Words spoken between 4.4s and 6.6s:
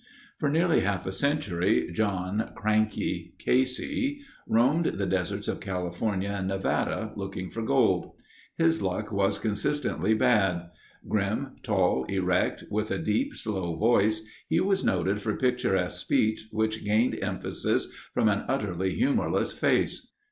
roamed the deserts of California and